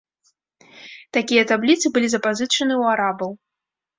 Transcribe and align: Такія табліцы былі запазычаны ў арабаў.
Такія 1.17 1.43
табліцы 1.51 1.85
былі 1.97 2.07
запазычаны 2.13 2.73
ў 2.81 2.95
арабаў. 2.95 3.31